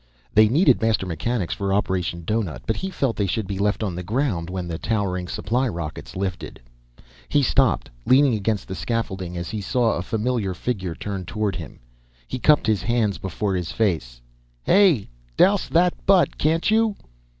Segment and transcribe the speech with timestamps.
[0.33, 3.93] They needed master mechanics for Operation Doughnut, but he felt they should be left on
[3.93, 6.59] the ground when the towering supply rockets lifted.
[7.29, 11.81] He stopped, leaning against scaffolding as he saw a familiar figure turn toward him.
[12.27, 14.23] He cupped his hands before his face.
[14.63, 16.39] "Hey, douse that butt!
[16.39, 16.95] Can't you